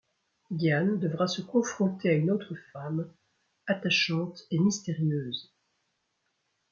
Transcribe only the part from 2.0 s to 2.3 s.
à